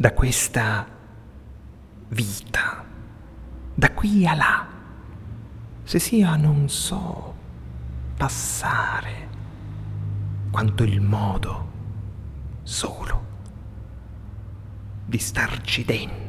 da 0.00 0.12
questa 0.12 0.86
vita, 2.10 2.84
da 3.74 3.90
qui 3.90 4.24
a 4.28 4.34
là, 4.34 4.66
se 5.82 5.98
sia 5.98 6.36
non 6.36 6.68
so 6.68 7.34
passare 8.16 9.28
quanto 10.52 10.84
il 10.84 11.00
modo 11.00 11.70
solo 12.62 13.26
di 15.04 15.18
starci 15.18 15.84
dentro. 15.84 16.27